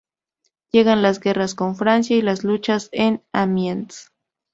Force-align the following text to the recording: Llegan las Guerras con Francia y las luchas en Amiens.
Llegan 0.71 1.03
las 1.03 1.19
Guerras 1.19 1.53
con 1.53 1.75
Francia 1.75 2.17
y 2.17 2.23
las 2.23 2.43
luchas 2.43 2.89
en 2.91 3.21
Amiens. 3.33 4.11